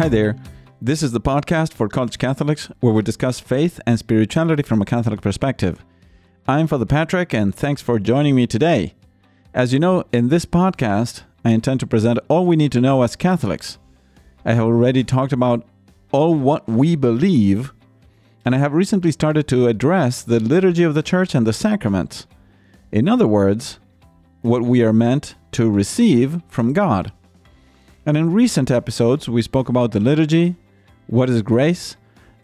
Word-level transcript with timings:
Hi 0.00 0.08
there. 0.08 0.36
This 0.80 1.02
is 1.02 1.12
the 1.12 1.20
podcast 1.20 1.74
for 1.74 1.86
college 1.86 2.16
Catholics 2.16 2.70
where 2.80 2.94
we 2.94 3.02
discuss 3.02 3.38
faith 3.38 3.78
and 3.86 3.98
spirituality 3.98 4.62
from 4.62 4.80
a 4.80 4.86
Catholic 4.86 5.20
perspective. 5.20 5.84
I'm 6.48 6.68
Father 6.68 6.86
Patrick, 6.86 7.34
and 7.34 7.54
thanks 7.54 7.82
for 7.82 7.98
joining 7.98 8.34
me 8.34 8.46
today. 8.46 8.94
As 9.52 9.74
you 9.74 9.78
know, 9.78 10.04
in 10.10 10.30
this 10.30 10.46
podcast, 10.46 11.24
I 11.44 11.50
intend 11.50 11.80
to 11.80 11.86
present 11.86 12.18
all 12.28 12.46
we 12.46 12.56
need 12.56 12.72
to 12.72 12.80
know 12.80 13.02
as 13.02 13.14
Catholics. 13.14 13.76
I 14.42 14.54
have 14.54 14.64
already 14.64 15.04
talked 15.04 15.34
about 15.34 15.66
all 16.12 16.34
what 16.34 16.66
we 16.66 16.96
believe, 16.96 17.74
and 18.46 18.54
I 18.54 18.58
have 18.58 18.72
recently 18.72 19.12
started 19.12 19.46
to 19.48 19.66
address 19.66 20.22
the 20.22 20.40
liturgy 20.40 20.82
of 20.82 20.94
the 20.94 21.02
Church 21.02 21.34
and 21.34 21.46
the 21.46 21.52
sacraments. 21.52 22.26
In 22.90 23.06
other 23.06 23.28
words, 23.28 23.78
what 24.40 24.62
we 24.62 24.82
are 24.82 24.94
meant 24.94 25.34
to 25.52 25.70
receive 25.70 26.40
from 26.48 26.72
God. 26.72 27.12
And 28.06 28.16
in 28.16 28.32
recent 28.32 28.70
episodes, 28.70 29.28
we 29.28 29.42
spoke 29.42 29.68
about 29.68 29.92
the 29.92 30.00
liturgy, 30.00 30.56
what 31.06 31.28
is 31.28 31.42
grace, 31.42 31.96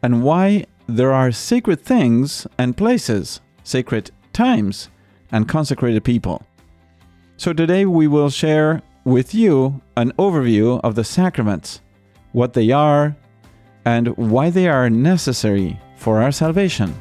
and 0.03 0.23
why 0.23 0.67
there 0.87 1.13
are 1.13 1.33
sacred 1.33 1.81
things 1.81 2.47
and 2.59 2.77
places, 2.77 3.41
sacred 3.65 4.11
times, 4.33 4.91
and 5.33 5.49
consecrated 5.49 6.05
people. 6.05 6.43
So 7.39 7.53
today 7.53 7.87
we 7.87 8.07
will 8.07 8.31
share 8.31 8.83
with 9.05 9.35
you 9.35 9.81
an 9.97 10.13
overview 10.13 10.81
of 10.83 10.95
the 10.95 11.05
sacraments, 11.05 11.81
what 12.33 12.53
they 12.53 12.71
are, 12.71 13.17
and 13.85 14.09
why 14.17 14.51
they 14.51 14.69
are 14.69 14.91
necessary 14.91 15.81
for 15.97 16.23
our 16.23 16.33
salvation. 16.33 16.95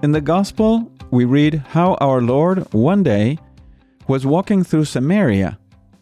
In 0.00 0.12
the 0.12 0.20
Gospel, 0.20 0.92
we 1.10 1.24
read 1.24 1.54
how 1.70 1.94
our 1.94 2.20
Lord 2.20 2.72
one 2.72 3.02
day 3.02 3.36
was 4.06 4.24
walking 4.24 4.62
through 4.62 4.84
Samaria 4.84 5.58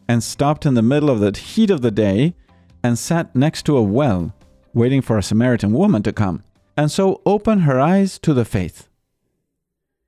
and 0.06 0.22
stopped 0.22 0.66
in 0.66 0.74
the 0.74 0.82
middle 0.82 1.08
of 1.08 1.20
the 1.20 1.38
heat 1.38 1.70
of 1.70 1.80
the 1.80 1.90
day 1.90 2.34
and 2.82 2.98
sat 2.98 3.34
next 3.34 3.64
to 3.64 3.76
a 3.78 3.82
well, 3.82 4.34
waiting 4.74 5.00
for 5.00 5.16
a 5.16 5.22
Samaritan 5.22 5.72
woman 5.72 6.02
to 6.02 6.12
come, 6.12 6.44
and 6.76 6.90
so 6.90 7.22
opened 7.24 7.62
her 7.62 7.80
eyes 7.80 8.18
to 8.18 8.34
the 8.34 8.44
faith. 8.44 8.90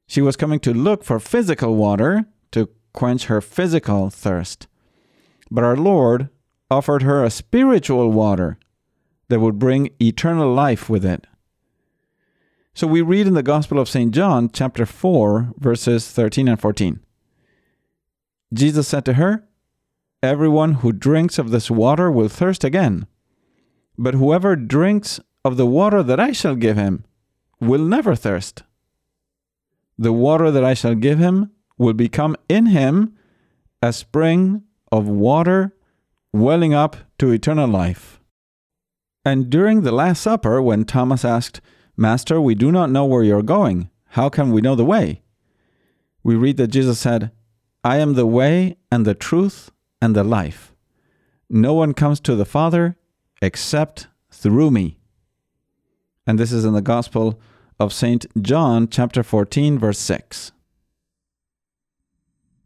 She 0.07 0.21
was 0.21 0.37
coming 0.37 0.61
to 0.61 0.75
look 0.75 1.03
for 1.03 1.19
physical 1.19 1.75
water 1.75 2.27
to 2.51 2.69
quench 2.93 3.25
her 3.25 3.41
physical 3.41 4.11
thirst. 4.11 4.67
But 5.51 5.65
our 5.65 5.79
Lord 5.79 6.29
offered 6.71 7.05
her 7.05 7.25
a 7.25 7.31
spiritual 7.31 8.13
water 8.13 8.59
that 9.29 9.41
would 9.41 9.59
bring 9.59 9.89
eternal 9.99 10.53
life 10.53 10.91
with 10.91 11.07
it. 11.07 11.27
So 12.79 12.87
we 12.87 13.03
read 13.03 13.27
in 13.27 13.35
the 13.35 13.43
Gospel 13.43 13.81
of 13.81 13.89
St. 13.89 14.15
John, 14.15 14.51
chapter 14.53 14.87
4, 14.87 15.55
verses 15.59 16.09
13 16.13 16.47
and 16.47 16.61
14. 16.61 17.01
Jesus 18.55 18.87
said 18.87 19.05
to 19.07 19.15
her, 19.15 19.43
Everyone 20.23 20.75
who 20.75 20.93
drinks 20.93 21.41
of 21.41 21.51
this 21.51 21.73
water 21.73 22.09
will 22.09 22.29
thirst 22.29 22.63
again. 22.63 23.09
But 23.99 24.15
whoever 24.15 24.55
drinks 24.55 25.19
of 25.45 25.57
the 25.57 25.67
water 25.67 26.05
that 26.05 26.21
I 26.21 26.31
shall 26.31 26.55
give 26.55 26.77
him 26.77 27.05
will 27.61 27.83
never 27.83 28.15
thirst. 28.15 28.63
The 29.99 30.13
water 30.13 30.53
that 30.53 30.63
I 30.63 30.75
shall 30.75 30.95
give 30.95 31.19
him 31.19 31.51
will 31.79 31.95
become 31.95 32.37
in 32.49 32.67
him 32.67 33.19
a 33.83 33.93
spring 33.93 34.63
of 34.93 35.09
water 35.09 35.75
welling 36.33 36.75
up 36.75 36.97
to 37.19 37.33
eternal 37.33 37.67
life. 37.67 38.21
And 39.25 39.51
during 39.51 39.81
the 39.81 39.91
Last 39.91 40.23
Supper, 40.23 40.63
when 40.63 40.85
Thomas 40.85 41.25
asked, 41.25 41.61
Master, 42.01 42.41
we 42.41 42.55
do 42.55 42.71
not 42.71 42.93
know 42.93 43.05
where 43.05 43.25
you're 43.25 43.43
going. 43.43 43.91
How 44.11 44.29
can 44.29 44.53
we 44.53 44.61
know 44.61 44.77
the 44.77 44.85
way? 44.85 45.21
We 46.23 46.37
read 46.37 46.57
that 46.59 46.69
Jesus 46.69 47.01
said, 47.01 47.33
I 47.83 47.97
am 47.97 48.15
the 48.15 48.25
way 48.25 48.77
and 48.89 49.05
the 49.05 49.17
truth 49.17 49.73
and 50.01 50.15
the 50.15 50.23
life. 50.23 50.73
No 51.51 51.75
one 51.75 51.95
comes 51.95 52.21
to 52.21 52.37
the 52.37 52.45
Father 52.45 52.97
except 53.43 54.07
through 54.31 54.71
me. 54.71 54.97
And 56.25 56.39
this 56.39 56.53
is 56.53 56.65
in 56.65 56.73
the 56.73 56.81
Gospel 56.81 57.41
of 57.81 57.93
St. 57.93 58.27
John, 58.41 58.87
chapter 58.87 59.25
14, 59.25 59.77
verse 59.77 59.99
6. 59.99 60.53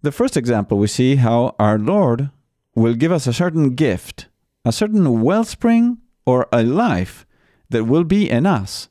The 0.03 0.13
first 0.13 0.37
example, 0.37 0.77
we 0.77 0.89
see 0.89 1.17
how 1.17 1.57
our 1.59 1.79
Lord 1.79 2.29
will 2.75 2.95
give 2.95 3.13
us 3.13 3.27
a 3.27 3.33
certain 3.33 3.77
gift, 3.77 4.29
a 4.63 4.73
certain 4.73 5.23
wellspring 5.23 5.99
or 6.27 6.49
a 6.53 6.63
life 6.63 7.25
that 7.71 7.85
will 7.85 8.05
be 8.05 8.29
in 8.29 8.45
us 8.45 8.91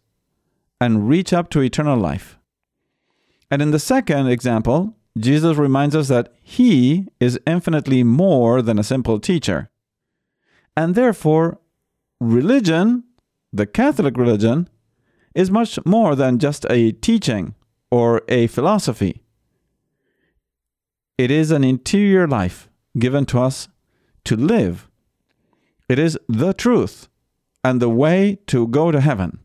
and 0.81 1.08
reach 1.08 1.31
up 1.31 1.50
to 1.52 1.62
eternal 1.62 1.97
life. 1.97 2.40
And 3.52 3.62
in 3.62 3.69
the 3.69 3.80
second 3.80 4.28
example, 4.28 4.96
Jesus 5.18 5.56
reminds 5.58 5.96
us 5.96 6.08
that 6.08 6.34
he 6.42 7.08
is 7.19 7.40
infinitely 7.46 8.03
more 8.03 8.64
than 8.64 8.80
a 8.80 8.84
simple 8.84 9.20
teacher. 9.20 9.70
And 10.75 10.96
therefore, 10.96 11.59
religion, 12.20 13.03
the 13.53 13.68
Catholic 13.68 14.18
religion, 14.18 14.70
is 15.36 15.52
much 15.52 15.78
more 15.86 16.16
than 16.16 16.40
just 16.40 16.66
a 16.70 16.91
teaching 16.94 17.53
or 17.91 18.24
a 18.28 18.47
philosophy. 18.47 19.22
It 21.18 21.30
is 21.30 21.52
an 21.52 21.64
interior 21.64 22.28
life 22.28 22.70
given 22.97 23.25
to 23.28 23.40
us 23.40 23.68
to 24.24 24.36
live. 24.36 24.90
It 25.88 26.00
is 26.00 26.18
the 26.28 26.53
truth 26.53 27.08
and 27.64 27.80
the 27.80 27.90
way 27.90 28.40
to 28.47 28.68
go 28.68 28.91
to 28.91 29.02
heaven. 29.02 29.40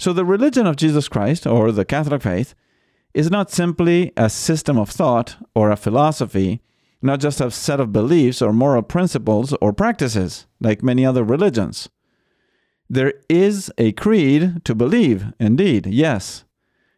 So, 0.00 0.14
the 0.14 0.24
religion 0.24 0.66
of 0.66 0.76
Jesus 0.76 1.08
Christ, 1.08 1.46
or 1.46 1.70
the 1.70 1.84
Catholic 1.84 2.22
faith, 2.22 2.54
is 3.12 3.30
not 3.30 3.50
simply 3.50 4.14
a 4.16 4.30
system 4.30 4.78
of 4.78 4.88
thought 4.88 5.36
or 5.54 5.70
a 5.70 5.76
philosophy, 5.76 6.62
not 7.02 7.20
just 7.20 7.38
a 7.38 7.50
set 7.50 7.80
of 7.80 7.92
beliefs 7.92 8.40
or 8.40 8.54
moral 8.54 8.80
principles 8.80 9.52
or 9.60 9.74
practices, 9.74 10.46
like 10.58 10.82
many 10.82 11.04
other 11.04 11.22
religions. 11.22 11.90
There 12.88 13.12
is 13.28 13.70
a 13.76 13.92
creed 13.92 14.64
to 14.64 14.74
believe, 14.74 15.34
indeed, 15.38 15.84
yes. 15.84 16.44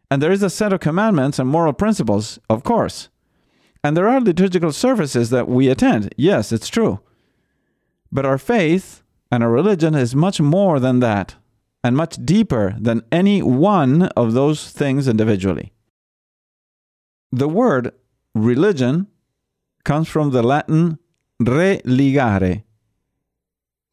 And 0.09 0.21
there 0.21 0.31
is 0.31 0.41
a 0.41 0.49
set 0.49 0.71
of 0.71 0.79
commandments 0.79 1.39
and 1.39 1.49
moral 1.49 1.73
principles, 1.73 2.39
of 2.49 2.63
course. 2.63 3.09
And 3.83 3.97
there 3.97 4.07
are 4.07 4.21
liturgical 4.21 4.71
services 4.71 5.29
that 5.29 5.49
we 5.49 5.67
attend, 5.67 6.15
yes, 6.15 6.53
it's 6.53 6.69
true. 6.69 7.01
But 8.13 8.25
our 8.25 8.37
faith 8.37 9.03
and 9.29 9.43
our 9.43 9.51
religion 9.51 9.93
is 9.93 10.15
much 10.15 10.39
more 10.39 10.79
than 10.79 11.01
that 11.01 11.35
and 11.83 11.97
much 11.97 12.17
deeper 12.23 12.75
than 12.79 13.03
any 13.11 13.41
one 13.41 14.03
of 14.15 14.33
those 14.33 14.69
things 14.69 15.07
individually. 15.07 15.73
The 17.31 17.49
word 17.49 17.91
religion 18.33 19.07
comes 19.83 20.07
from 20.07 20.31
the 20.31 20.43
Latin 20.43 20.99
religare, 21.41 22.63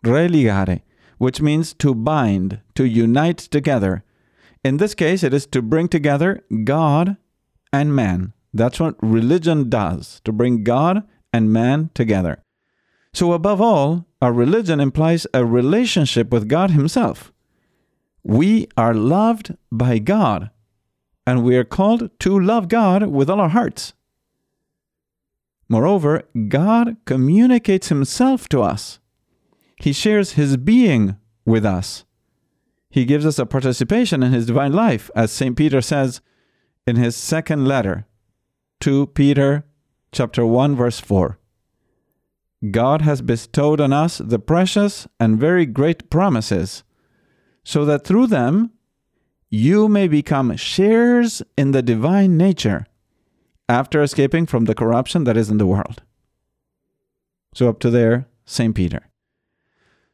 religare, 0.04 0.82
which 1.18 1.40
means 1.40 1.74
to 1.74 1.94
bind, 1.94 2.60
to 2.74 2.84
unite 2.84 3.38
together. 3.38 4.04
In 4.62 4.76
this 4.76 4.94
case, 4.94 5.22
it 5.22 5.34
is 5.34 5.46
to 5.46 5.62
bring 5.62 5.88
together 5.88 6.44
God 6.64 7.16
and 7.72 7.94
man. 7.94 8.32
That's 8.52 8.80
what 8.80 8.96
religion 9.02 9.68
does, 9.68 10.20
to 10.24 10.32
bring 10.32 10.64
God 10.64 11.02
and 11.32 11.52
man 11.52 11.90
together. 11.94 12.42
So, 13.12 13.32
above 13.32 13.60
all, 13.60 14.06
our 14.22 14.32
religion 14.32 14.80
implies 14.80 15.26
a 15.32 15.44
relationship 15.44 16.30
with 16.30 16.48
God 16.48 16.70
Himself. 16.70 17.32
We 18.22 18.68
are 18.76 18.94
loved 18.94 19.56
by 19.70 19.98
God, 19.98 20.50
and 21.26 21.42
we 21.42 21.56
are 21.56 21.64
called 21.64 22.10
to 22.20 22.38
love 22.38 22.68
God 22.68 23.06
with 23.08 23.30
all 23.30 23.40
our 23.40 23.48
hearts. 23.48 23.94
Moreover, 25.68 26.24
God 26.48 26.96
communicates 27.04 27.88
Himself 27.88 28.48
to 28.48 28.62
us. 28.62 28.98
He 29.76 29.92
shares 29.92 30.32
His 30.32 30.56
being 30.56 31.16
with 31.44 31.64
us. 31.64 32.04
He 32.90 33.04
gives 33.04 33.24
us 33.24 33.38
a 33.38 33.46
participation 33.46 34.22
in 34.22 34.32
His 34.32 34.46
divine 34.46 34.72
life, 34.72 35.10
as 35.14 35.30
St. 35.30 35.56
Peter 35.56 35.80
says 35.80 36.20
in 36.86 36.96
his 36.96 37.16
second 37.16 37.66
letter, 37.66 38.06
2 38.80 39.08
Peter 39.08 39.64
chapter 40.12 40.44
1 40.44 40.74
verse 40.74 40.98
4. 40.98 41.38
God 42.70 43.02
has 43.02 43.22
bestowed 43.22 43.80
on 43.80 43.92
us 43.92 44.18
the 44.18 44.38
precious 44.38 45.06
and 45.18 45.38
very 45.38 45.66
great 45.66 46.10
promises 46.10 46.82
so 47.64 47.84
that 47.84 48.04
through 48.04 48.26
them 48.26 48.70
you 49.48 49.88
may 49.88 50.06
become 50.06 50.56
sharers 50.56 51.42
in 51.56 51.72
the 51.72 51.82
divine 51.82 52.36
nature 52.36 52.86
after 53.68 54.02
escaping 54.02 54.46
from 54.46 54.64
the 54.64 54.74
corruption 54.74 55.24
that 55.24 55.36
is 55.36 55.50
in 55.50 55.58
the 55.58 55.66
world. 55.66 56.02
So, 57.54 57.68
up 57.68 57.80
to 57.80 57.90
there, 57.90 58.26
St. 58.44 58.74
Peter. 58.74 59.08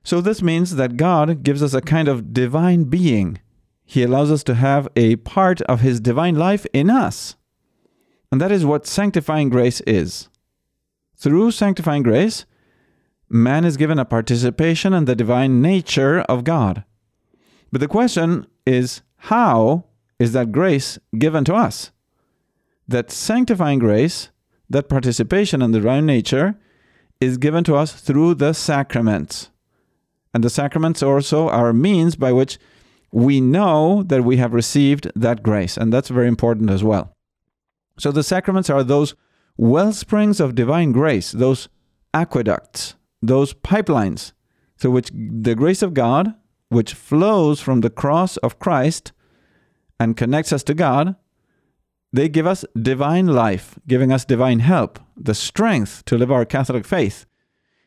So, 0.03 0.21
this 0.21 0.43
means 0.43 0.77
that 0.77 0.97
God 0.97 1.43
gives 1.43 1.63
us 1.63 1.75
a 1.75 1.83
kind 1.83 2.09
of 2.09 2.33
divine 2.33 2.85
being. 2.85 3.41
He 3.85 4.03
allows 4.03 4.31
us 4.31 4.43
to 4.45 4.55
have 4.55 4.89
a 4.97 5.17
part 5.17 5.61
of 5.63 5.81
His 5.81 6.01
divine 6.01 6.37
life 6.37 6.67
in 6.73 6.89
us. 6.89 7.37
And 8.33 8.41
that 8.41 8.53
is 8.53 8.65
what 8.65 8.87
sanctifying 8.87 9.51
grace 9.51 9.81
is. 9.83 10.29
Through 11.17 11.51
sanctifying 11.53 12.03
grace, 12.03 12.47
man 13.29 13.65
is 13.65 13.77
given 13.77 13.99
a 13.99 14.05
participation 14.05 14.93
in 14.93 15.05
the 15.05 15.15
divine 15.15 15.63
nature 15.63 16.21
of 16.23 16.45
God. 16.45 16.85
But 17.77 17.81
the 17.81 17.89
question 17.89 18.47
is 18.65 19.03
how 19.19 19.85
is 20.19 20.33
that 20.33 20.51
grace 20.51 20.99
given 21.19 21.45
to 21.45 21.55
us. 21.55 21.91
That 22.89 23.11
sanctifying 23.11 23.81
grace, 23.81 24.31
that 24.71 24.89
participation 24.89 25.61
in 25.61 25.73
the 25.73 25.81
divine 25.81 26.07
nature, 26.07 26.59
is 27.21 27.37
given 27.37 27.65
to 27.65 27.75
us 27.75 27.93
through 27.93 28.37
the 28.37 28.55
sacraments. 28.55 29.51
And 30.33 30.43
the 30.43 30.49
sacraments 30.49 31.03
also 31.03 31.51
are 31.51 31.75
means 31.75 32.17
by 32.17 32.33
which 32.33 32.57
we 33.13 33.43
know 33.43 34.03
that 34.05 34.25
we 34.25 34.39
have 34.39 34.55
received 34.55 35.13
that 35.15 35.43
grace. 35.43 35.77
And 35.77 35.93
that's 35.93 36.09
very 36.09 36.29
important 36.29 36.71
as 36.71 36.83
well. 36.83 37.13
So 37.99 38.11
the 38.11 38.23
sacraments 38.23 38.71
are 38.71 38.85
those 38.85 39.15
well 39.59 39.93
springs 39.93 40.41
of 40.41 40.55
divine 40.55 40.93
grace, 40.93 41.31
those 41.31 41.69
aqueducts, 42.15 42.95
those 43.21 43.53
pipelines 43.53 44.33
through 44.79 44.93
which 44.93 45.11
the 45.13 45.55
grace 45.55 45.83
of 45.83 45.93
God, 45.93 46.35
which 46.69 46.95
flows 46.95 47.61
from 47.61 47.81
the 47.81 47.91
cross 47.91 48.37
of 48.39 48.59
Christ 48.59 49.13
and 49.99 50.17
connects 50.17 50.53
us 50.53 50.63
to 50.65 50.75
God, 50.75 51.17
they 52.13 52.29
give 52.29 52.47
us 52.47 52.65
divine 52.81 53.27
life, 53.27 53.79
giving 53.87 54.13
us 54.13 54.25
divine 54.25 54.61
help, 54.61 54.99
the 55.17 55.35
strength 55.35 56.05
to 56.07 56.17
live 56.17 56.33
our 56.33 56.45
Catholic 56.45 56.85
faith. 56.85 57.27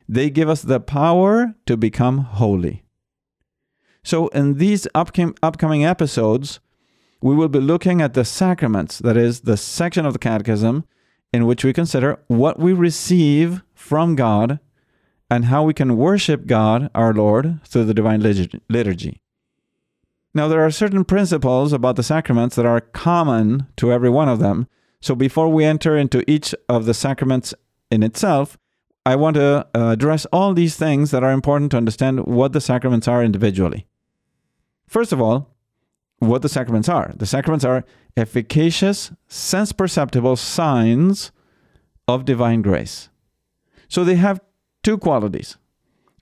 They 0.08 0.30
give 0.30 0.50
us 0.50 0.62
the 0.62 0.80
power 0.80 1.56
to 1.66 1.78
become 1.78 2.20
holy. 2.20 2.84
So, 4.04 4.28
in 4.30 4.56
these 4.56 4.88
upcoming, 4.96 5.36
upcoming 5.44 5.86
episodes, 5.86 6.60
we 7.22 7.36
will 7.36 7.50
be 7.50 7.60
looking 7.60 8.02
at 8.02 8.14
the 8.14 8.26
sacraments, 8.26 9.00
that 9.00 9.18
is, 9.18 9.42
the 9.42 9.58
section 9.58 10.06
of 10.06 10.14
the 10.14 10.20
Catechism 10.20 10.86
in 11.34 11.46
which 11.46 11.64
we 11.64 11.74
consider 11.74 12.20
what 12.28 12.60
we 12.60 12.74
receive 12.74 13.62
from 13.74 14.16
God 14.16 14.60
and 15.30 15.46
how 15.46 15.64
we 15.64 15.74
can 15.74 15.98
worship 15.98 16.48
God, 16.48 16.90
our 16.96 17.14
Lord, 17.14 17.60
through 17.66 17.86
the 17.86 17.94
divine 17.94 18.22
liturgy. 18.22 19.22
Now, 20.34 20.48
there 20.48 20.64
are 20.64 20.72
certain 20.72 21.06
principles 21.06 21.74
about 21.74 21.96
the 21.96 22.04
sacraments 22.04 22.56
that 22.56 22.66
are 22.66 22.82
common 22.82 23.68
to 23.78 23.92
every 23.92 24.10
one 24.10 24.30
of 24.30 24.40
them. 24.40 24.68
So, 25.02 25.16
before 25.16 25.50
we 25.50 25.66
enter 25.66 25.98
into 25.98 26.30
each 26.30 26.54
of 26.68 26.86
the 26.86 26.94
sacraments 26.94 27.54
in 27.90 28.04
itself, 28.04 28.58
I 29.06 29.16
want 29.16 29.36
to 29.36 29.68
uh, 29.74 29.90
address 29.92 30.26
all 30.26 30.54
these 30.54 30.76
things 30.76 31.12
that 31.12 31.24
are 31.24 31.32
important 31.32 31.72
to 31.72 31.78
understand 31.78 32.26
what 32.26 32.54
the 32.54 32.62
sacraments 32.62 33.08
are 33.08 33.24
individually. 33.24 33.88
First 34.88 35.12
of 35.12 35.22
all, 35.22 35.56
what 36.20 36.42
the 36.42 36.50
sacraments 36.50 36.90
are. 36.90 37.14
The 37.16 37.26
sacraments 37.26 37.66
are 37.66 37.86
efficacious, 38.18 39.12
sense 39.28 39.72
perceptible 39.72 40.36
signs 40.36 41.32
of 42.08 42.26
divine 42.26 42.62
grace. 42.62 43.10
So 43.88 44.04
they 44.04 44.16
have 44.16 44.42
two 44.84 44.98
qualities. 44.98 45.58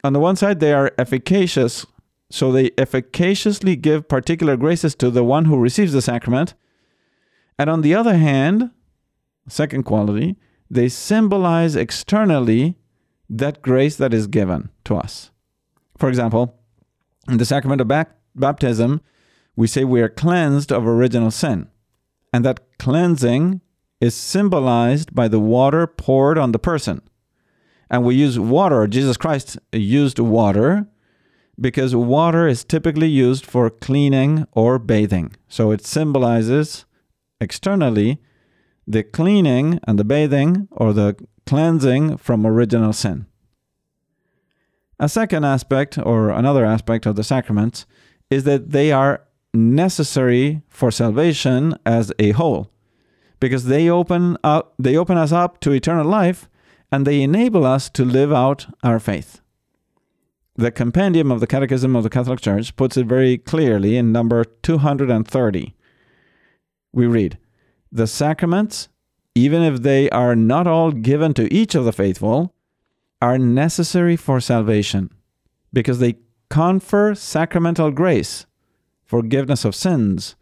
On 0.03 0.13
the 0.13 0.19
one 0.19 0.35
side, 0.35 0.59
they 0.59 0.73
are 0.73 0.91
efficacious, 0.97 1.85
so 2.29 2.51
they 2.51 2.65
efficaciously 2.77 3.75
give 3.75 4.07
particular 4.07 4.57
graces 4.57 4.95
to 4.95 5.09
the 5.09 5.23
one 5.23 5.45
who 5.45 5.59
receives 5.59 5.93
the 5.93 6.01
sacrament. 6.01 6.53
And 7.57 7.69
on 7.69 7.81
the 7.81 7.95
other 7.95 8.17
hand, 8.17 8.71
second 9.47 9.83
quality, 9.83 10.35
they 10.69 10.89
symbolize 10.89 11.75
externally 11.75 12.75
that 13.29 13.61
grace 13.61 13.95
that 13.97 14.13
is 14.13 14.27
given 14.27 14.69
to 14.85 14.95
us. 14.95 15.31
For 15.97 16.09
example, 16.09 16.59
in 17.27 17.37
the 17.37 17.45
sacrament 17.45 17.81
of 17.81 17.91
baptism, 18.35 19.01
we 19.55 19.67
say 19.67 19.83
we 19.83 20.01
are 20.01 20.09
cleansed 20.09 20.71
of 20.71 20.87
original 20.87 21.31
sin. 21.31 21.69
And 22.31 22.45
that 22.45 22.77
cleansing 22.77 23.61
is 23.99 24.13
symbolized 24.13 25.15
by 25.15 25.27
the 25.27 25.39
water 25.39 25.87
poured 25.87 26.37
on 26.37 26.51
the 26.51 26.59
person. 26.59 27.01
And 27.89 28.03
we 28.03 28.15
use 28.15 28.39
water, 28.39 28.87
Jesus 28.87 29.17
Christ 29.17 29.57
used 29.71 30.19
water 30.19 30.87
because 31.59 31.95
water 31.95 32.47
is 32.47 32.63
typically 32.63 33.07
used 33.07 33.45
for 33.45 33.69
cleaning 33.69 34.45
or 34.51 34.77
bathing. 34.77 35.33
So 35.47 35.71
it 35.71 35.85
symbolizes 35.85 36.85
externally 37.39 38.19
the 38.85 39.03
cleaning 39.03 39.79
and 39.87 39.97
the 39.97 40.03
bathing 40.03 40.67
or 40.71 40.93
the 40.93 41.15
cleansing 41.45 42.17
from 42.17 42.45
original 42.45 42.93
sin. 42.93 43.25
A 44.99 45.07
second 45.07 45.45
aspect, 45.45 45.97
or 45.97 46.29
another 46.29 46.65
aspect 46.65 47.05
of 47.05 47.15
the 47.15 47.23
sacraments, 47.23 47.85
is 48.29 48.43
that 48.45 48.71
they 48.71 48.91
are 48.91 49.21
necessary 49.53 50.61
for 50.67 50.91
salvation 50.91 51.75
as 51.85 52.11
a 52.19 52.31
whole 52.31 52.71
because 53.39 53.65
they 53.65 53.89
open 53.89 54.37
up 54.43 54.73
they 54.77 54.97
open 54.97 55.17
us 55.17 55.31
up 55.31 55.59
to 55.61 55.71
eternal 55.71 56.05
life 56.05 56.49
and 56.91 57.05
they 57.05 57.21
enable 57.21 57.65
us 57.65 57.89
to 57.89 58.05
live 58.05 58.31
out 58.31 58.67
our 58.83 58.99
faith. 58.99 59.41
The 60.55 60.71
compendium 60.71 61.31
of 61.31 61.39
the 61.39 61.47
Catechism 61.47 61.95
of 61.95 62.03
the 62.03 62.09
Catholic 62.09 62.41
Church 62.41 62.75
puts 62.75 62.97
it 62.97 63.05
very 63.05 63.37
clearly 63.37 63.95
in 63.95 64.11
number 64.11 64.43
230. 64.43 65.75
We 66.91 67.05
read, 67.05 67.37
The 67.91 68.07
sacraments, 68.07 68.89
even 69.35 69.61
if 69.61 69.83
they 69.83 70.09
are 70.09 70.35
not 70.35 70.65
all 70.65 70.91
given 70.91 71.33
to 71.35 71.53
each 71.53 71.75
of 71.75 71.85
the 71.85 71.93
faithful, 71.93 72.55
are 73.21 73.37
necessary 73.37 74.15
for 74.15 74.39
salvation 74.39 75.11
because 75.73 75.99
they 75.99 76.17
confer 76.49 77.13
sacramental 77.13 77.91
grace, 77.91 78.45
forgiveness 79.05 79.65
of 79.65 79.75
sins, 79.75 80.35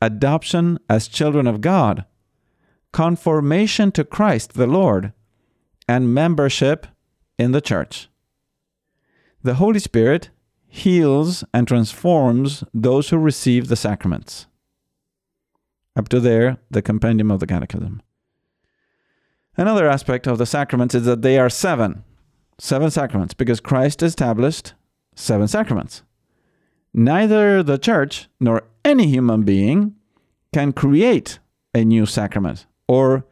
adoption 0.00 0.78
as 0.88 1.08
children 1.08 1.46
of 1.46 1.60
God, 1.60 2.04
confirmation 2.92 3.92
to 3.92 4.04
Christ 4.04 4.54
the 4.54 4.66
Lord, 4.66 5.12
and 5.88 6.14
membership 6.14 6.86
in 7.38 7.52
the 7.52 7.60
church. 7.60 8.08
The 9.42 9.54
Holy 9.54 9.78
Spirit 9.78 10.30
heals 10.66 11.44
and 11.52 11.68
transforms 11.68 12.64
those 12.72 13.10
who 13.10 13.18
receive 13.18 13.68
the 13.68 13.76
sacraments. 13.76 14.46
Up 15.96 16.08
to 16.08 16.18
there, 16.18 16.58
the 16.70 16.82
compendium 16.82 17.30
of 17.30 17.40
the 17.40 17.46
Catechism. 17.46 18.02
Another 19.56 19.88
aspect 19.88 20.26
of 20.26 20.38
the 20.38 20.46
sacraments 20.46 20.94
is 20.94 21.04
that 21.04 21.22
they 21.22 21.38
are 21.38 21.50
seven. 21.50 22.02
Seven 22.58 22.90
sacraments, 22.90 23.34
because 23.34 23.60
Christ 23.60 24.02
established 24.02 24.74
seven 25.14 25.46
sacraments. 25.46 26.02
Neither 26.92 27.62
the 27.62 27.78
church 27.78 28.28
nor 28.40 28.62
any 28.84 29.06
human 29.06 29.42
being 29.42 29.94
can 30.52 30.72
create 30.72 31.38
a 31.74 31.84
new 31.84 32.06
sacrament 32.06 32.66
or 32.88 33.26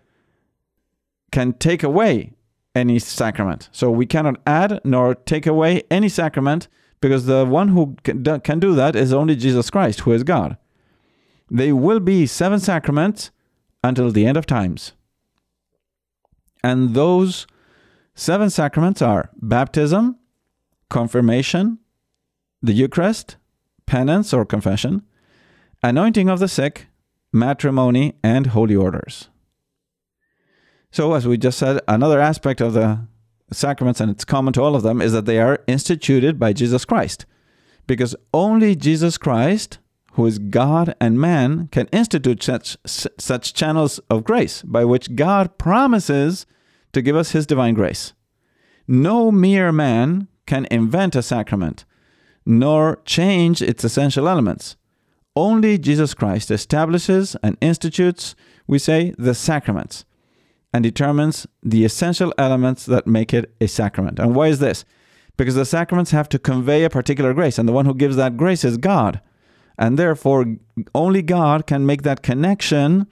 can 1.31 1.53
take 1.55 1.83
away 1.83 2.33
any 2.75 2.99
sacrament. 2.99 3.69
So 3.73 3.91
we 3.91 4.07
cannot 4.07 4.41
add 4.47 4.81
nor 4.85 5.15
take 5.15 5.47
away 5.47 5.83
any 5.91 6.09
sacrament 6.09 6.69
because 7.01 7.27
the 7.27 7.45
one 7.45 7.69
who 7.69 7.97
can 8.05 8.61
do 8.61 8.75
that 8.75 8.97
is 8.97 9.13
only 9.13 9.37
Jesus 9.37 9.71
Christ, 9.71 10.01
who 10.01 10.13
is 10.13 10.23
God. 10.23 10.57
There 11.51 11.77
will 11.77 12.01
be 12.01 12.27
seven 12.27 12.61
sacraments 12.61 13.31
until 13.85 14.11
the 14.11 14.25
end 14.25 14.37
of 14.37 14.47
times. 14.47 14.93
And 16.65 16.95
those 16.95 17.47
seven 18.15 18.49
sacraments 18.51 19.03
are 19.03 19.31
baptism, 19.37 20.17
confirmation, 20.89 21.79
the 22.63 22.73
Eucharist, 22.73 23.37
penance 23.87 24.33
or 24.33 24.45
confession, 24.45 25.03
anointing 25.83 26.29
of 26.29 26.39
the 26.39 26.49
sick, 26.49 26.87
matrimony, 27.33 28.15
and 28.23 28.49
holy 28.49 28.77
orders. 28.77 29.29
So, 30.93 31.15
as 31.15 31.27
we 31.27 31.39
just 31.39 31.59
said, 31.59 31.81
another 31.89 32.21
aspect 32.21 32.61
of 32.61 32.75
the 32.75 33.07
sacraments, 33.51 33.99
and 33.99 34.11
it's 34.11 34.27
common 34.27 34.53
to 34.53 34.63
all 34.63 34.77
of 34.77 34.83
them, 34.83 35.01
is 35.01 35.13
that 35.13 35.25
they 35.25 35.41
are 35.41 35.61
instituted 35.67 36.39
by 36.39 36.53
Jesus 36.53 36.85
Christ. 36.85 37.25
Because 37.87 38.15
only 38.35 38.77
Jesus 38.77 39.17
Christ, 39.17 39.79
who 40.13 40.27
is 40.27 40.39
God 40.39 40.95
and 41.01 41.19
man, 41.19 41.69
can 41.73 41.87
institute 41.93 42.43
such, 42.43 42.77
such 42.85 43.55
channels 43.55 44.01
of 44.11 44.23
grace 44.23 44.61
by 44.61 44.85
which 44.85 45.17
God 45.17 45.57
promises 45.57 46.45
to 46.93 47.01
give 47.01 47.17
us 47.17 47.31
his 47.31 47.47
divine 47.47 47.73
grace. 47.73 48.13
No 48.87 49.33
mere 49.33 49.73
man 49.73 50.29
can 50.45 50.67
invent 50.71 51.17
a 51.17 51.23
sacrament, 51.23 51.87
nor 52.45 53.01
change 53.07 53.63
its 53.63 53.83
essential 53.83 54.29
elements. 54.29 54.77
Only 55.35 55.79
Jesus 55.79 56.13
Christ 56.13 56.51
establishes 56.51 57.35
and 57.43 57.57
institutes, 57.63 58.35
we 58.67 58.79
say, 58.79 59.15
the 59.17 59.35
sacraments 59.35 60.05
and 60.73 60.83
determines 60.83 61.47
the 61.63 61.85
essential 61.85 62.33
elements 62.39 62.87
that 62.87 63.07
make 63.07 63.35
it 63.35 63.55
a 63.61 63.69
sacrament. 63.69 64.19
And 64.19 64.35
why 64.35 64.49
is 64.49 64.59
this? 64.59 64.85
Because 65.37 65.55
the 65.55 65.65
sacraments 65.65 66.11
have 66.11 66.29
to 66.31 66.39
convey 66.39 66.85
a 66.85 66.91
particular 66.91 67.35
grace, 67.35 67.59
and 67.59 67.69
the 67.69 67.73
one 67.73 67.87
who 67.87 67.95
gives 67.95 68.17
that 68.17 68.37
grace 68.37 68.65
is 68.65 68.77
God. 68.77 69.21
And 69.79 69.99
therefore, 69.99 70.57
only 70.95 71.23
God 71.23 71.67
can 71.67 71.87
make 71.87 72.03
that 72.03 72.23
connection 72.23 73.07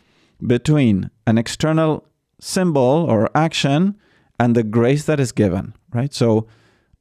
between 0.46 1.10
an 1.26 1.38
external 1.38 2.06
symbol 2.40 3.06
or 3.08 3.30
action 3.34 3.96
and 4.38 4.54
the 4.54 4.62
grace 4.62 5.04
that 5.04 5.20
is 5.20 5.32
given, 5.32 5.74
right? 5.92 6.14
So 6.14 6.46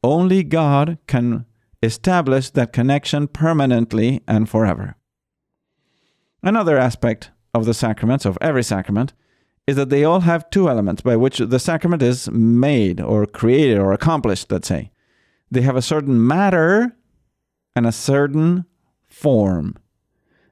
only 0.03 0.43
God 0.43 0.97
can 1.07 1.45
establish 1.81 2.49
that 2.49 2.73
connection 2.73 3.27
permanently 3.27 4.21
and 4.27 4.49
forever. 4.49 4.95
Another 6.43 6.77
aspect 6.77 7.31
of 7.53 7.65
the 7.65 7.73
sacraments, 7.73 8.25
of 8.25 8.37
every 8.41 8.63
sacrament, 8.63 9.13
is 9.69 9.75
that 9.75 9.89
they 9.89 10.03
all 10.03 10.21
have 10.21 10.49
two 10.49 10.67
elements 10.67 11.01
by 11.01 11.15
which 11.15 11.37
the 11.37 11.59
sacrament 11.59 12.01
is 12.01 12.29
made 12.31 12.99
or 12.99 13.25
created 13.25 13.77
or 13.77 13.93
accomplished, 13.93 14.51
let's 14.51 14.67
say. 14.67 14.91
They 15.51 15.61
have 15.61 15.75
a 15.75 15.81
certain 15.81 16.25
matter 16.25 16.95
and 17.75 17.85
a 17.85 17.91
certain 17.91 18.65
form. 19.07 19.77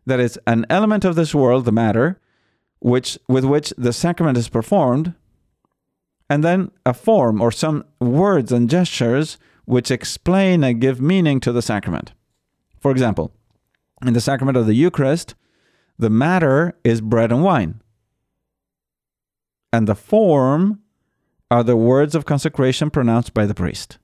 That 0.06 0.20
is 0.20 0.40
an 0.48 0.66
element 0.70 1.04
of 1.04 1.16
this 1.16 1.36
world, 1.36 1.66
the 1.66 1.72
matter, 1.72 2.20
which 2.80 3.18
with 3.28 3.44
which 3.44 3.74
the 3.78 3.92
sacrament 3.92 4.38
is 4.38 4.50
performed, 4.50 5.14
and 6.30 6.44
then 6.44 6.72
a 6.86 6.94
form 6.94 7.42
or 7.42 7.52
some 7.52 7.86
words 8.00 8.52
and 8.52 8.70
gestures 8.70 9.38
which 9.66 9.92
explain 9.92 10.64
and 10.64 10.80
give 10.80 11.02
meaning 11.02 11.40
to 11.40 11.52
the 11.52 11.62
sacrament. 11.62 12.14
For 12.80 12.92
example, 12.92 13.32
in 14.06 14.14
the 14.14 14.22
sacrament 14.22 14.58
of 14.58 14.68
the 14.68 14.76
Eucharist, 14.76 15.34
the 15.98 16.10
matter 16.10 16.78
is 16.84 17.02
bread 17.02 17.32
and 17.32 17.44
wine, 17.44 17.82
and 19.72 19.88
the 19.88 19.96
form 19.96 20.82
are 21.50 21.64
the 21.64 21.78
words 21.78 22.16
of 22.16 22.26
consecration 22.26 22.90
pronounced 22.90 23.34
by 23.34 23.46
the 23.46 23.54
priest. 23.54 23.98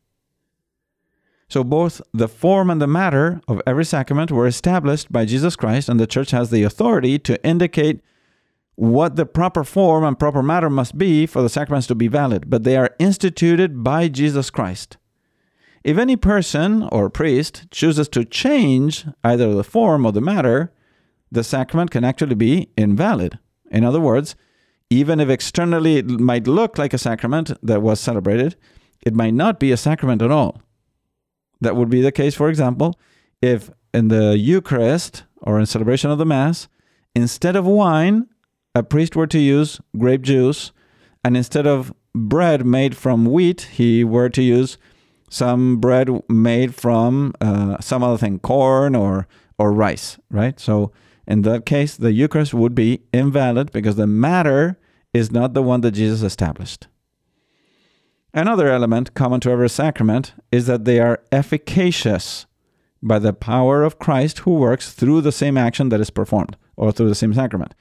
So 1.50 1.64
both 1.64 2.02
the 2.14 2.28
form 2.28 2.70
and 2.70 2.82
the 2.82 2.88
matter 2.88 3.42
of 3.48 3.62
every 3.68 3.86
sacrament 3.86 4.32
were 4.32 4.48
established 4.48 5.12
by 5.12 5.26
Jesus 5.26 5.56
Christ, 5.56 5.90
and 5.90 6.00
the 6.00 6.08
church 6.08 6.32
has 6.32 6.50
the 6.50 6.64
authority 6.64 7.20
to 7.20 7.44
indicate 7.46 8.02
what 8.76 9.18
the 9.18 9.26
proper 9.26 9.64
form 9.64 10.04
and 10.04 10.18
proper 10.18 10.42
matter 10.42 10.70
must 10.70 10.98
be 10.98 11.26
for 11.26 11.42
the 11.42 11.50
sacraments 11.50 11.86
to 11.88 11.96
be 11.96 12.08
valid, 12.08 12.50
but 12.50 12.64
they 12.64 12.76
are 12.76 12.96
instituted 12.98 13.84
by 13.84 14.08
Jesus 14.08 14.50
Christ. 14.50 14.98
If 15.84 15.98
any 15.98 16.16
person 16.16 16.88
or 16.92 17.10
priest 17.10 17.70
chooses 17.70 18.08
to 18.10 18.26
change 18.26 19.06
either 19.24 19.54
the 19.54 19.64
form 19.64 20.06
or 20.06 20.12
the 20.12 20.22
matter, 20.22 20.72
the 21.32 21.44
sacrament 21.44 21.92
can 21.92 22.04
actually 22.04 22.36
be 22.36 22.70
invalid. 22.78 23.38
In 23.70 23.84
other 23.84 24.00
words, 24.00 24.36
even 24.94 25.20
if 25.20 25.30
externally 25.30 25.98
it 25.98 26.08
might 26.08 26.46
look 26.48 26.78
like 26.78 26.94
a 26.94 26.98
sacrament 26.98 27.52
that 27.64 27.82
was 27.82 28.00
celebrated, 28.00 28.56
it 29.02 29.14
might 29.14 29.34
not 29.34 29.60
be 29.60 29.72
a 29.72 29.78
sacrament 29.78 30.22
at 30.22 30.32
all. 30.32 30.62
That 31.62 31.76
would 31.76 31.90
be 31.90 32.02
the 32.02 32.12
case, 32.12 32.36
for 32.36 32.48
example, 32.50 33.00
if 33.42 33.72
in 33.94 34.10
the 34.10 34.38
Eucharist 34.38 35.24
or 35.42 35.60
in 35.60 35.66
celebration 35.66 36.12
of 36.12 36.20
the 36.20 36.26
Mass, 36.26 36.68
instead 37.16 37.56
of 37.56 37.66
wine, 37.66 38.28
a 38.76 38.84
priest 38.84 39.16
were 39.16 39.28
to 39.28 39.40
use 39.40 39.82
grape 39.98 40.22
juice, 40.22 40.72
and 41.24 41.36
instead 41.36 41.66
of 41.66 41.94
bread 42.14 42.66
made 42.66 42.96
from 42.96 43.26
wheat, 43.26 43.62
he 43.72 44.04
were 44.04 44.30
to 44.30 44.42
use 44.42 44.78
some 45.30 45.78
bread 45.78 46.10
made 46.30 46.76
from 46.76 47.34
uh, 47.42 47.78
some 47.80 48.04
other 48.04 48.18
thing, 48.18 48.40
corn 48.40 48.96
or 48.96 49.28
or 49.58 49.72
rice, 49.72 50.18
right? 50.30 50.60
So 50.60 50.92
in 51.28 51.44
that 51.44 51.66
case, 51.66 51.96
the 51.96 52.12
Eucharist 52.12 52.54
would 52.54 52.76
be 52.76 53.02
invalid 53.14 53.72
because 53.72 53.96
the 53.96 54.08
matter 54.08 54.78
is 55.14 55.32
not 55.32 55.54
the 55.54 55.64
one 55.64 55.82
that 55.82 55.92
Jesus 55.92 56.22
established. 56.22 56.88
Another 58.34 58.68
element 58.68 59.14
common 59.14 59.40
to 59.42 59.52
every 59.52 59.70
sacrament 59.70 60.34
is 60.52 60.66
that 60.66 60.86
they 60.86 61.00
are 61.00 61.22
efficacious 61.32 62.48
by 63.02 63.20
the 63.20 63.34
power 63.34 63.84
of 63.84 64.00
Christ 64.00 64.40
who 64.40 64.56
works 64.56 64.92
through 64.92 65.22
the 65.22 65.32
same 65.32 65.58
action 65.58 65.90
that 65.90 66.02
is 66.02 66.10
performed 66.10 66.58
or 66.76 66.92
through 66.92 67.10
the 67.10 67.16
same 67.16 67.34
sacrament. 67.34 67.76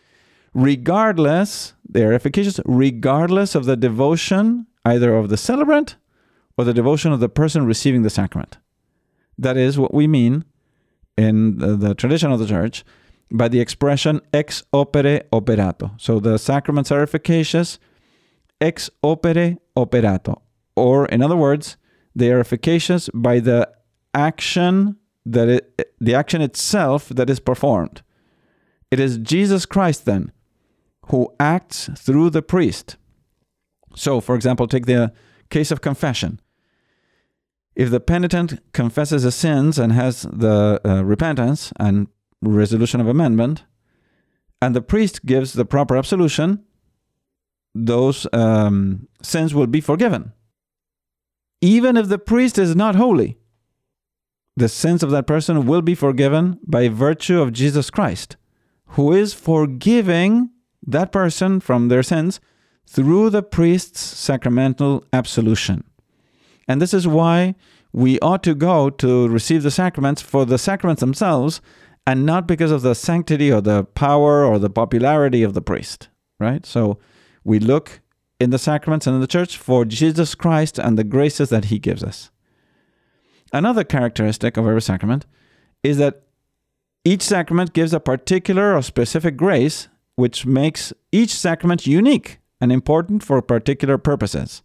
Regardless, 0.53 1.73
they 1.89 2.05
are 2.05 2.13
efficacious 2.13 2.61
regardless 2.67 3.55
of 3.55 3.65
the 3.65 3.77
devotion 3.77 4.67
either 4.85 5.15
of 5.15 5.31
the 5.31 5.37
celebrant 5.37 5.97
or 6.59 6.65
the 6.65 6.75
devotion 6.75 7.13
of 7.13 7.21
the 7.21 7.29
person 7.29 7.65
receiving 7.65 8.03
the 8.03 8.11
sacrament. 8.11 8.59
That 9.39 9.57
is 9.57 9.79
what 9.79 9.95
we 9.95 10.07
mean 10.07 10.45
in 11.17 11.59
the, 11.59 11.77
the 11.77 11.95
tradition 11.95 12.31
of 12.31 12.39
the 12.39 12.47
church 12.47 12.85
by 13.31 13.49
the 13.49 13.61
expression 13.61 14.21
ex 14.33 14.63
opere 14.73 15.23
operato. 15.33 15.93
So 15.99 16.21
the 16.21 16.39
sacraments 16.39 16.91
are 16.91 17.03
efficacious 17.03 17.79
ex 18.61 18.91
opere 19.03 19.59
operato. 19.77 20.43
Or, 20.77 21.07
in 21.07 21.23
other 21.23 21.37
words, 21.37 21.77
they 22.15 22.31
are 22.31 22.41
efficacious 22.41 23.11
by 23.13 23.41
the 23.41 23.69
action 24.15 24.97
that 25.27 25.49
it, 25.49 25.95
the 26.01 26.15
action 26.15 26.41
itself 26.41 27.09
that 27.09 27.31
is 27.31 27.41
performed. 27.41 28.03
It 28.91 29.01
is 29.01 29.19
Jesus 29.19 29.67
Christ 29.67 30.05
then 30.05 30.33
who 31.07 31.33
acts 31.41 31.91
through 31.97 32.31
the 32.31 32.43
priest. 32.43 32.97
So, 33.95 34.21
for 34.21 34.35
example, 34.35 34.67
take 34.67 34.87
the 34.87 35.13
case 35.51 35.71
of 35.71 35.81
confession. 35.81 36.41
If 37.75 37.91
the 37.91 38.01
penitent 38.01 38.61
confesses 38.73 39.23
his 39.23 39.35
sins 39.35 39.79
and 39.79 39.93
has 39.93 40.23
the 40.23 40.81
uh, 40.85 41.05
repentance 41.05 41.73
and 41.79 42.07
resolution 42.43 43.01
of 43.01 43.09
amendment, 43.09 43.65
and 44.61 44.77
the 44.77 44.83
priest 44.83 45.25
gives 45.25 45.53
the 45.53 45.65
proper 45.65 45.97
absolution, 45.97 46.65
those 47.75 48.27
um, 48.33 49.09
sins 49.23 49.55
will 49.55 49.67
be 49.67 49.81
forgiven. 49.81 50.33
Even 51.61 51.97
if 51.97 52.09
the 52.09 52.19
priest 52.19 52.59
is 52.59 52.77
not 52.77 52.97
holy, 52.97 53.39
the 54.57 54.69
sins 54.69 55.03
of 55.03 55.11
that 55.11 55.27
person 55.27 55.67
will 55.67 55.83
be 55.83 55.95
forgiven 55.95 56.59
by 56.67 56.89
virtue 56.89 57.41
of 57.41 57.53
Jesus 57.53 57.91
Christ, 57.91 58.37
who 58.89 59.13
is 59.13 59.33
forgiving 59.33 60.51
that 60.87 61.13
person 61.13 61.61
from 61.61 61.89
their 61.89 62.03
sins 62.03 62.41
through 62.87 63.31
the 63.31 63.43
priest's 63.43 64.01
sacramental 64.01 65.05
absolution. 65.13 65.85
And 66.69 66.83
this 66.83 66.93
is 66.93 67.09
why 67.09 67.55
we 67.93 68.19
ought 68.21 68.43
to 68.43 68.55
go 68.55 68.91
to 68.91 69.29
receive 69.29 69.63
the 69.63 69.71
sacraments 69.71 70.21
for 70.21 70.45
the 70.45 70.59
sacraments 70.59 71.01
themselves 71.01 71.61
and 72.07 72.27
not 72.27 72.47
because 72.47 72.71
of 72.71 72.83
the 72.83 72.95
sanctity 72.95 73.53
or 73.53 73.61
the 73.61 73.85
power 73.85 74.45
or 74.45 74.59
the 74.59 74.71
popularity 74.71 75.43
of 75.43 75.55
the 75.55 75.63
priest, 75.63 76.09
right? 76.41 76.67
So 76.67 76.99
we 77.45 77.59
look 77.59 78.01
in 78.41 78.51
the 78.51 78.59
sacraments 78.59 79.07
and 79.07 79.15
in 79.15 79.21
the 79.21 79.27
church 79.27 79.57
for 79.57 79.85
Jesus 79.85 80.35
Christ 80.35 80.79
and 80.79 80.99
the 80.99 81.05
graces 81.05 81.49
that 81.51 81.67
he 81.67 81.79
gives 81.79 82.03
us. 82.03 82.31
Another 83.53 83.85
characteristic 83.85 84.57
of 84.57 84.67
every 84.67 84.83
sacrament 84.83 85.27
is 85.83 85.99
that 85.99 86.23
each 87.05 87.23
sacrament 87.23 87.73
gives 87.73 87.93
a 87.93 88.01
particular 88.01 88.75
or 88.75 88.83
specific 88.83 89.37
grace 89.37 89.89
which 90.15 90.47
makes 90.47 90.93
each 91.11 91.35
sacrament 91.35 91.87
unique 91.87 92.39
and 92.61 92.71
important 92.73 93.23
for 93.23 93.41
particular 93.43 93.99
purposes. 93.99 94.63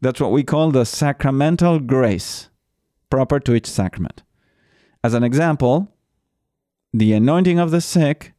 That's 0.00 0.20
what 0.20 0.32
we 0.32 0.42
call 0.42 0.70
the 0.70 0.84
sacramental 0.84 1.80
grace 1.80 2.50
proper 3.08 3.40
to 3.40 3.54
each 3.54 3.66
sacrament. 3.66 4.22
As 5.02 5.14
an 5.14 5.22
example, 5.22 5.93
the 6.94 7.12
anointing 7.12 7.58
of 7.58 7.72
the 7.72 7.80
sick 7.80 8.34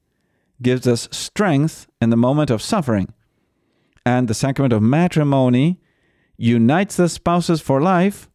gives 0.62 0.88
us 0.88 1.10
strength 1.12 1.88
in 2.02 2.10
the 2.10 2.16
moment 2.16 2.50
of 2.50 2.62
suffering, 2.62 3.14
and 4.06 4.30
the 4.30 4.34
sacrament 4.34 4.72
of 4.72 4.82
matrimony 4.82 5.82
unites 6.38 6.96
the 6.96 7.10
spouses 7.10 7.60
for 7.60 7.82
life 7.82 8.30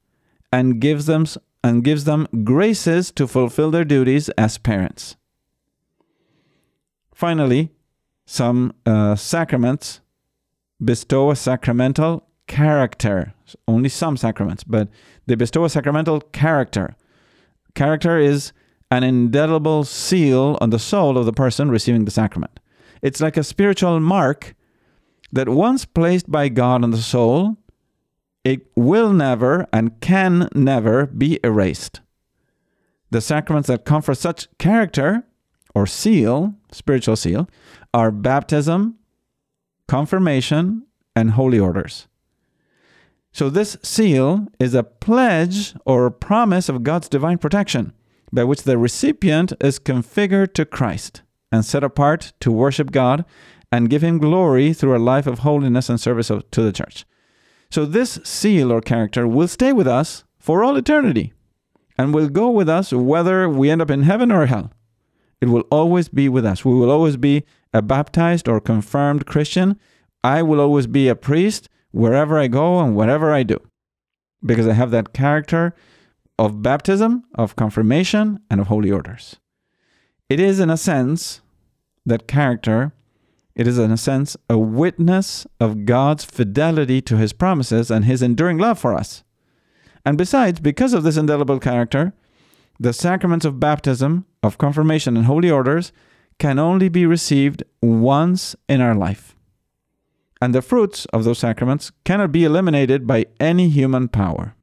and 0.53 0.79
gives 0.79 1.07
them 1.07 1.25
and 1.65 1.85
gives 1.85 2.05
them 2.05 2.27
graces 2.45 3.11
to 3.13 3.27
fulfill 3.27 3.71
their 3.71 3.85
duties 3.85 4.29
as 4.31 4.59
parents. 4.59 5.17
Finally, 7.15 7.71
some 8.27 8.75
uh, 8.85 9.15
sacraments 9.17 10.01
bestow 10.83 11.31
a 11.31 11.37
sacramental 11.37 12.27
character. 12.47 13.35
Only 13.67 13.89
some 13.89 14.17
sacraments, 14.17 14.65
but 14.65 14.89
they 15.27 15.35
bestow 15.35 15.65
a 15.65 15.71
sacramental 15.71 16.21
character. 16.21 16.97
Character 17.75 18.19
is 18.19 18.53
an 18.91 19.05
indelible 19.05 19.85
seal 19.85 20.59
on 20.61 20.71
the 20.71 20.79
soul 20.79 21.17
of 21.17 21.27
the 21.27 21.33
person 21.33 21.71
receiving 21.71 22.05
the 22.05 22.11
sacrament. 22.11 22.59
It's 23.03 23.21
like 23.21 23.37
a 23.37 23.45
spiritual 23.45 24.01
mark 24.01 24.55
that 25.33 25.49
once 25.49 25.85
placed 25.85 26.31
by 26.31 26.49
God 26.49 26.83
on 26.83 26.91
the 26.91 26.99
soul, 26.99 27.57
it 28.45 28.67
will 28.75 29.13
never 29.13 29.67
and 29.73 30.01
can 30.01 30.49
never 30.55 31.07
be 31.07 31.39
erased. 31.45 32.01
The 33.11 33.21
sacraments 33.21 33.69
that 33.69 33.85
confer 33.85 34.15
such 34.15 34.49
character 34.59 35.25
or 35.75 35.87
seal, 35.87 36.55
spiritual 36.73 37.17
seal, 37.17 37.49
are 37.95 38.11
baptism, 38.11 38.97
confirmation, 39.89 40.87
and 41.15 41.33
holy 41.33 41.59
orders. 41.59 42.07
So, 43.33 43.49
this 43.49 43.77
seal 43.83 44.49
is 44.59 44.75
a 44.75 44.83
pledge 44.83 45.75
or 45.85 46.11
promise 46.11 46.69
of 46.69 46.83
God's 46.83 47.09
divine 47.09 47.39
protection 47.39 47.93
by 48.33 48.45
which 48.45 48.63
the 48.63 48.79
recipient 48.79 49.53
is 49.61 49.79
configured 49.79 50.55
to 50.55 50.65
Christ 50.65 51.23
and 51.51 51.65
set 51.65 51.83
apart 51.83 52.33
to 52.41 52.53
worship 52.53 52.91
God 52.91 53.25
and 53.73 53.91
give 53.91 54.03
Him 54.03 54.19
glory 54.19 54.73
through 54.73 54.97
a 54.97 54.99
life 54.99 55.27
of 55.27 55.41
holiness 55.41 55.89
and 55.89 56.01
service 56.01 56.29
to 56.29 56.63
the 56.63 56.73
church. 56.73 57.05
So, 57.71 57.85
this 57.85 58.19
seal 58.25 58.73
or 58.73 58.81
character 58.81 59.27
will 59.27 59.49
stay 59.49 59.73
with 59.73 59.87
us 59.87 60.25
for 60.39 60.65
all 60.65 60.77
eternity 60.77 61.33
and 61.97 62.15
will 62.15 62.29
go 62.29 62.51
with 62.51 62.69
us 62.69 62.93
whether 62.93 63.49
we 63.49 63.71
end 63.71 63.83
up 63.83 63.91
in 63.91 64.03
heaven 64.03 64.33
or 64.33 64.47
hell. 64.47 64.73
It 65.41 65.49
will 65.49 65.65
always 65.71 66.09
be 66.09 66.29
with 66.29 66.45
us. 66.45 66.65
We 66.65 66.75
will 66.75 66.91
always 66.91 67.17
be 67.17 67.45
a 67.73 67.83
baptized 67.83 68.49
or 68.49 68.61
confirmed 68.61 69.27
Christian. 69.27 69.79
I 70.25 70.43
will 70.43 70.61
always 70.61 70.87
be 70.87 71.09
a 71.09 71.15
priest 71.15 71.69
wherever 71.93 72.39
I 72.39 72.49
go 72.49 72.81
and 72.81 72.97
whatever 72.97 73.33
I 73.33 73.43
do 73.43 73.61
because 74.45 74.67
I 74.67 74.73
have 74.73 74.91
that 74.91 75.13
character 75.13 75.75
of 76.41 76.63
baptism, 76.63 77.23
of 77.35 77.55
confirmation, 77.55 78.41
and 78.51 78.63
of 78.63 78.69
holy 78.69 78.91
orders. 78.91 79.37
It 80.31 80.41
is, 80.41 80.59
in 80.59 80.71
a 80.71 80.77
sense, 80.79 81.43
that 82.07 82.27
character, 82.27 82.95
it 83.55 83.67
is, 83.67 83.79
in 83.79 83.91
a 83.91 83.99
sense, 83.99 84.39
a 84.49 84.57
witness 84.57 85.47
of 85.61 85.85
God's 85.85 86.25
fidelity 86.25 87.03
to 87.03 87.19
his 87.19 87.35
promises 87.35 87.91
and 87.91 88.07
his 88.07 88.23
enduring 88.23 88.57
love 88.57 88.79
for 88.79 88.95
us. 88.95 89.23
And 90.07 90.17
besides, 90.17 90.61
because 90.61 90.95
of 90.95 91.03
this 91.03 91.19
indelible 91.19 91.61
character, 91.61 92.15
the 92.79 92.95
sacraments 92.95 93.45
of 93.45 93.61
baptism 93.61 94.25
of 94.43 94.57
confirmation 94.57 95.19
and 95.19 95.27
holy 95.27 95.51
orders 95.51 95.93
can 96.39 96.59
only 96.59 96.89
be 96.89 97.05
received 97.05 97.65
once 97.83 98.57
in 98.67 98.81
our 98.81 98.95
life. 98.95 99.37
And 100.41 100.55
the 100.55 100.63
fruits 100.63 101.05
of 101.13 101.25
those 101.25 101.39
sacraments 101.39 101.93
cannot 102.05 102.33
be 102.33 102.45
eliminated 102.45 103.07
by 103.07 103.27
any 103.39 103.69
human 103.69 104.09
power. 104.09 104.55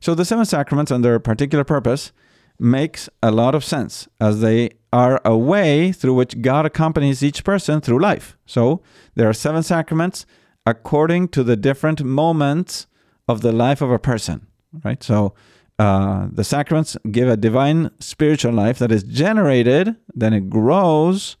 So 0.00 0.14
the 0.14 0.24
seven 0.24 0.44
sacraments 0.44 0.90
and 0.90 1.04
their 1.04 1.18
particular 1.18 1.64
purpose 1.64 2.12
makes 2.58 3.08
a 3.22 3.30
lot 3.30 3.54
of 3.54 3.64
sense 3.64 4.08
as 4.20 4.40
they 4.40 4.70
are 4.92 5.20
a 5.24 5.36
way 5.36 5.92
through 5.92 6.14
which 6.14 6.42
God 6.42 6.66
accompanies 6.66 7.22
each 7.22 7.44
person 7.44 7.80
through 7.80 8.00
life. 8.00 8.36
So 8.44 8.82
there 9.14 9.28
are 9.28 9.32
seven 9.32 9.62
sacraments 9.62 10.26
according 10.66 11.28
to 11.28 11.42
the 11.42 11.56
different 11.56 12.02
moments 12.02 12.86
of 13.28 13.40
the 13.40 13.52
life 13.52 13.80
of 13.80 13.90
a 13.90 13.98
person, 13.98 14.46
right? 14.84 15.02
So 15.02 15.34
uh, 15.78 16.28
the 16.30 16.44
sacraments 16.44 16.96
give 17.10 17.28
a 17.28 17.36
divine 17.36 17.90
spiritual 18.00 18.52
life 18.52 18.78
that 18.78 18.92
is 18.92 19.02
generated, 19.02 19.96
then 20.14 20.34
it 20.34 20.50
grows, 20.50 21.36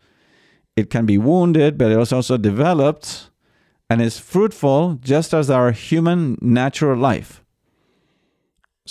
it 0.76 0.88
can 0.88 1.04
be 1.04 1.18
wounded, 1.18 1.76
but 1.76 1.90
it 1.90 1.98
is 1.98 2.12
also 2.12 2.38
developed 2.38 3.30
and 3.90 4.00
is 4.00 4.18
fruitful 4.18 4.98
just 5.02 5.34
as 5.34 5.50
our 5.50 5.72
human 5.72 6.38
natural 6.40 6.98
life. 6.98 7.44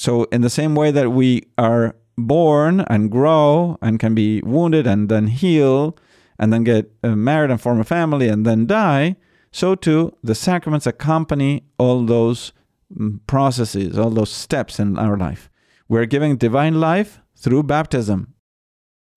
So, 0.02 0.24
in 0.32 0.40
the 0.40 0.50
same 0.50 0.76
way 0.76 0.92
that 0.92 1.10
we 1.10 1.50
are 1.58 1.94
born 2.18 2.80
and 2.88 3.12
grow 3.12 3.78
and 3.82 4.00
can 4.00 4.16
be 4.16 4.42
wounded 4.44 4.88
and 4.88 5.10
then 5.10 5.28
heal 5.28 5.98
and 6.40 6.54
then 6.54 6.64
get 6.64 6.90
uh, 7.04 7.18
married 7.18 7.52
and 7.52 7.60
form 7.60 7.82
a 7.82 7.84
family 7.84 8.30
and 8.30 8.46
then 8.46 8.66
die, 8.66 9.18
so 9.52 9.76
too 9.76 10.16
the 10.24 10.36
sacraments 10.36 10.88
accompany 10.88 11.66
all 11.78 12.06
those 12.06 12.54
mm, 12.98 13.20
processes, 13.28 14.00
all 14.00 14.10
those 14.10 14.32
steps 14.32 14.80
in 14.80 14.98
our 14.98 15.18
life. 15.18 15.50
We're 15.90 16.06
giving 16.06 16.38
divine 16.38 16.80
life 16.80 17.20
through 17.36 17.64
baptism. 17.64 18.34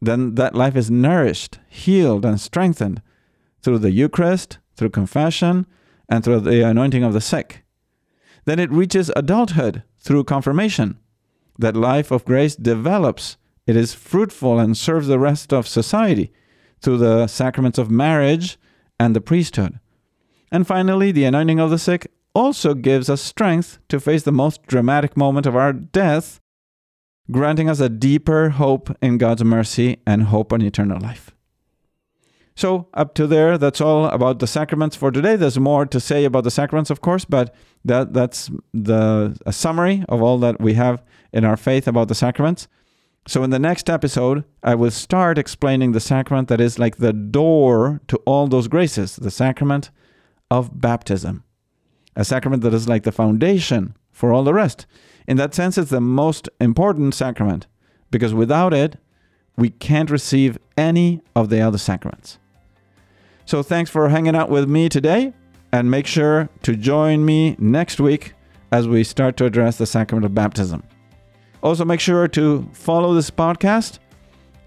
Then 0.01 0.35
that 0.35 0.57
life 0.57 0.75
is 0.75 0.91
nourished, 0.91 1.61
healed, 1.69 2.25
and 2.25 2.41
strengthened 2.41 3.03
through 3.62 3.79
the 3.79 3.93
Eucharist, 3.93 4.59
through 4.75 4.91
confession, 4.91 5.65
and 6.09 6.25
through 6.25 6.41
the 6.41 6.67
anointing 6.69 7.05
of 7.05 7.12
the 7.12 7.21
sick. 7.21 7.62
Then 8.47 8.59
it 8.59 8.73
reaches 8.73 9.12
adulthood 9.15 9.85
through 10.02 10.25
confirmation 10.25 10.99
that 11.59 11.76
life 11.76 12.11
of 12.11 12.25
grace 12.25 12.56
develops. 12.56 13.37
It 13.66 13.76
is 13.76 13.94
fruitful 13.94 14.59
and 14.59 14.76
serves 14.76 15.06
the 15.06 15.18
rest 15.18 15.52
of 15.52 15.68
society 15.68 16.32
through 16.80 16.99
the 16.99 17.26
sacraments 17.28 17.78
of 17.78 17.90
marriage 17.90 18.59
and 18.99 19.14
the 19.14 19.21
priesthood. 19.21 19.78
And 20.50 20.66
finally, 20.66 21.12
the 21.12 21.25
anointing 21.25 21.61
of 21.61 21.71
the 21.71 21.78
sick 21.78 22.11
also 22.35 22.75
gives 22.75 23.09
us 23.09 23.23
strength 23.23 23.78
to 23.88 24.00
face 24.00 24.25
the 24.25 24.32
most 24.32 24.66
dramatic 24.66 25.16
moment 25.16 25.47
of 25.47 25.54
our 25.54 25.73
death, 25.73 26.40
granting 27.30 27.68
us 27.68 27.80
a 27.80 27.88
deeper 27.88 28.50
hope 28.50 28.94
in 29.00 29.18
God's 29.18 29.44
mercy 29.44 29.99
and 30.06 30.25
hope 30.25 30.52
on 30.52 30.62
eternal 30.62 31.00
life. 31.00 31.30
So, 32.54 32.88
up 32.92 33.14
to 33.14 33.26
there, 33.26 33.56
that's 33.56 33.80
all 33.80 34.06
about 34.06 34.38
the 34.38 34.47
sacraments 34.47 34.94
for 34.94 35.11
today. 35.11 35.37
There's 35.37 35.59
more 35.59 35.87
to 35.87 35.99
say 35.99 36.25
about 36.25 36.44
the 36.44 36.50
sacraments, 36.50 36.90
of 36.90 37.00
course, 37.00 37.25
but 37.25 37.54
that, 37.85 38.12
that's 38.12 38.50
the 38.75 39.38
a 39.47 39.52
summary 39.52 40.04
of 40.09 40.23
all 40.23 40.38
that 40.38 40.61
we 40.61 40.75
have 40.75 41.02
in 41.32 41.44
our 41.44 41.56
faith 41.56 41.88
about 41.88 42.09
the 42.09 42.14
sacraments. 42.14 42.68
So, 43.26 43.42
in 43.42 43.50
the 43.50 43.59
next 43.59 43.88
episode, 43.88 44.44
I 44.62 44.75
will 44.75 44.90
start 44.90 45.38
explaining 45.38 45.92
the 45.92 46.00
sacrament 46.00 46.49
that 46.49 46.61
is 46.61 46.78
like 46.78 46.97
the 46.97 47.12
door 47.12 48.02
to 48.09 48.16
all 48.26 48.49
those 48.49 48.68
graces, 48.68 49.16
the 49.16 49.30
sacrament 49.30 49.90
of 50.50 50.78
baptism, 50.78 51.44
a 52.16 52.25
sacrament 52.25 52.62
that 52.62 52.75
is 52.75 52.88
like 52.88 53.04
the 53.04 53.12
foundation 53.12 53.97
for 54.11 54.32
all 54.32 54.44
the 54.44 54.52
rest. 54.54 54.87
In 55.26 55.38
that 55.38 55.54
sense, 55.54 55.78
it's 55.78 55.90
the 55.90 56.00
most 56.00 56.50
important 56.61 57.14
sacrament 57.14 57.66
because 58.11 58.35
without 58.35 58.75
it, 58.75 58.99
we 59.56 59.71
can't 59.71 60.10
receive 60.10 60.58
any 60.76 61.23
of 61.34 61.49
the 61.49 61.60
other 61.60 61.78
sacraments. 61.78 62.38
So, 63.52 63.62
thanks 63.62 63.91
for 63.91 64.08
hanging 64.08 64.34
out 64.34 64.49
with 64.49 64.67
me 64.67 64.88
today, 64.88 65.34
and 65.73 65.91
make 65.91 66.06
sure 66.06 66.49
to 66.62 66.75
join 66.75 67.23
me 67.23 67.54
next 67.58 68.00
week 68.00 68.32
as 68.71 68.88
we 68.88 69.04
start 69.04 69.36
to 69.36 69.45
address 69.45 69.76
the 69.76 69.84
sacrament 69.84 70.25
of 70.25 70.34
baptism. 70.34 70.82
Also, 71.62 71.84
make 71.84 72.00
sure 72.00 72.26
to 72.28 72.67
follow 72.73 73.12
this 73.12 73.30
podcast 73.30 73.99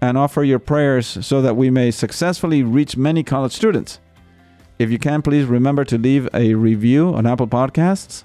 and 0.02 0.16
offer 0.16 0.44
your 0.44 0.60
prayers 0.60 1.18
so 1.26 1.42
that 1.42 1.56
we 1.56 1.68
may 1.68 1.90
successfully 1.90 2.62
reach 2.62 2.96
many 2.96 3.24
college 3.24 3.50
students. 3.50 3.98
If 4.78 4.88
you 4.88 5.00
can, 5.00 5.20
please 5.20 5.46
remember 5.46 5.84
to 5.84 5.98
leave 5.98 6.28
a 6.32 6.54
review 6.54 7.12
on 7.12 7.26
Apple 7.26 7.48
Podcasts 7.48 8.22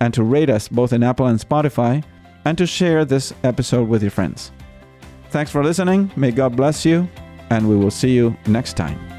and 0.00 0.12
to 0.14 0.24
rate 0.24 0.50
us 0.50 0.66
both 0.66 0.92
in 0.92 1.04
Apple 1.04 1.28
and 1.28 1.38
Spotify 1.38 2.02
and 2.44 2.58
to 2.58 2.66
share 2.66 3.04
this 3.04 3.32
episode 3.44 3.88
with 3.88 4.02
your 4.02 4.10
friends. 4.10 4.50
Thanks 5.30 5.52
for 5.52 5.62
listening. 5.62 6.10
May 6.16 6.32
God 6.32 6.56
bless 6.56 6.84
you, 6.84 7.08
and 7.50 7.68
we 7.68 7.76
will 7.76 7.92
see 7.92 8.12
you 8.12 8.36
next 8.48 8.76
time. 8.76 9.15